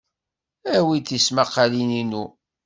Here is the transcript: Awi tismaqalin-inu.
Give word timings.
Awi 0.77 0.97
tismaqalin-inu. 1.07 2.23